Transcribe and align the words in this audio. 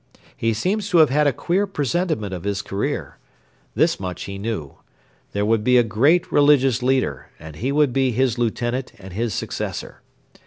He 0.35 0.55
seems 0.55 0.89
to 0.89 0.97
have 0.97 1.11
had 1.11 1.27
a 1.27 1.31
queer 1.31 1.67
presentiment 1.67 2.33
of 2.33 2.43
his 2.43 2.63
career. 2.63 3.19
This 3.75 3.99
much 3.99 4.23
he 4.23 4.39
knew: 4.39 4.77
there 5.31 5.45
would 5.45 5.63
be 5.63 5.77
a 5.77 5.83
great 5.83 6.31
religious 6.31 6.81
leader, 6.81 7.29
and 7.37 7.57
he 7.57 7.71
would 7.71 7.93
be 7.93 8.11
his 8.11 8.39
lieutenant 8.39 8.93
and 8.97 9.13
his 9.13 9.35
successor. 9.35 10.01